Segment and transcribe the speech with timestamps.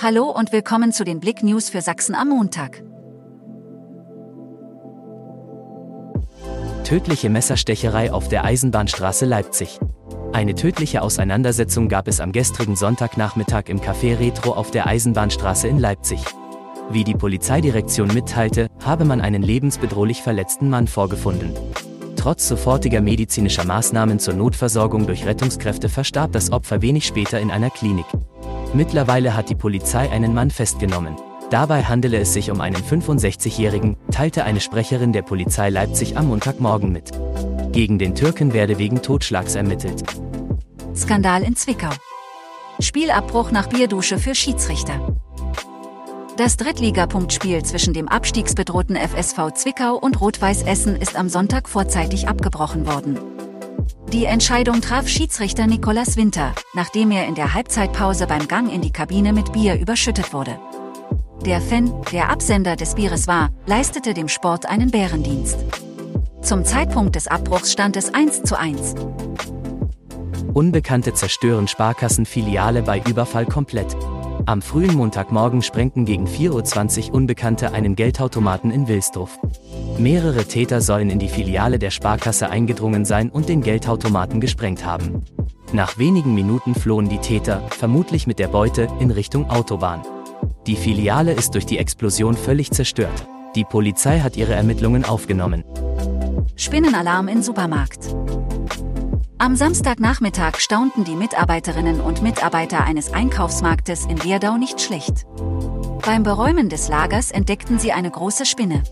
[0.00, 2.84] Hallo und willkommen zu den Blick News für Sachsen am Montag.
[6.84, 9.80] Tödliche Messerstecherei auf der Eisenbahnstraße Leipzig.
[10.32, 15.80] Eine tödliche Auseinandersetzung gab es am gestrigen Sonntagnachmittag im Café Retro auf der Eisenbahnstraße in
[15.80, 16.20] Leipzig.
[16.90, 21.54] Wie die Polizeidirektion mitteilte, habe man einen lebensbedrohlich verletzten Mann vorgefunden.
[22.14, 27.70] Trotz sofortiger medizinischer Maßnahmen zur Notversorgung durch Rettungskräfte verstarb das Opfer wenig später in einer
[27.70, 28.06] Klinik.
[28.74, 31.16] Mittlerweile hat die Polizei einen Mann festgenommen.
[31.50, 36.92] Dabei handele es sich um einen 65-Jährigen, teilte eine Sprecherin der Polizei Leipzig am Montagmorgen
[36.92, 37.10] mit.
[37.72, 40.02] Gegen den Türken werde wegen Totschlags ermittelt.
[40.94, 41.90] Skandal in Zwickau.
[42.80, 45.16] Spielabbruch nach Bierdusche für Schiedsrichter.
[46.36, 52.86] Das Drittligapunktspiel zwischen dem abstiegsbedrohten FSV Zwickau und Rot-Weiß Essen ist am Sonntag vorzeitig abgebrochen
[52.86, 53.18] worden.
[54.12, 58.92] Die Entscheidung traf Schiedsrichter Nikolas Winter, nachdem er in der Halbzeitpause beim Gang in die
[58.92, 60.58] Kabine mit Bier überschüttet wurde.
[61.44, 65.58] Der Fan, der Absender des Bieres war, leistete dem Sport einen Bärendienst.
[66.42, 68.94] Zum Zeitpunkt des Abbruchs stand es 1 zu 1.
[70.54, 73.94] Unbekannte zerstören Sparkassenfiliale bei Überfall komplett.
[74.48, 79.38] Am frühen Montagmorgen sprengten gegen 4.20 Uhr Unbekannte einen Geldautomaten in Wilsdorf.
[79.98, 85.22] Mehrere Täter sollen in die Filiale der Sparkasse eingedrungen sein und den Geldautomaten gesprengt haben.
[85.74, 90.00] Nach wenigen Minuten flohen die Täter, vermutlich mit der Beute, in Richtung Autobahn.
[90.66, 93.26] Die Filiale ist durch die Explosion völlig zerstört.
[93.54, 95.62] Die Polizei hat ihre Ermittlungen aufgenommen.
[96.56, 98.16] Spinnenalarm in Supermarkt.
[99.40, 105.26] Am Samstagnachmittag staunten die Mitarbeiterinnen und Mitarbeiter eines Einkaufsmarktes in Werdau nicht schlecht.
[106.04, 108.82] Beim Beräumen des Lagers entdeckten sie eine große Spinne.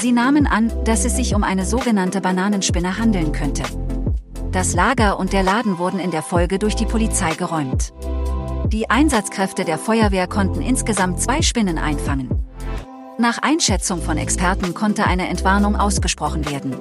[0.00, 3.64] Sie nahmen an, dass es sich um eine sogenannte Bananenspinne handeln könnte.
[4.52, 7.92] Das Lager und der Laden wurden in der Folge durch die Polizei geräumt.
[8.68, 12.30] Die Einsatzkräfte der Feuerwehr konnten insgesamt zwei Spinnen einfangen.
[13.18, 16.76] Nach Einschätzung von Experten konnte eine Entwarnung ausgesprochen werden.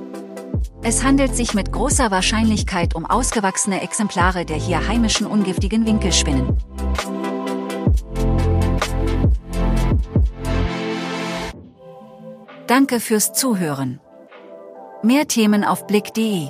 [0.88, 6.60] Es handelt sich mit großer Wahrscheinlichkeit um ausgewachsene Exemplare der hier heimischen ungiftigen Winkelspinnen.
[12.68, 14.00] Danke fürs Zuhören.
[15.02, 16.50] Mehr Themen auf blick.de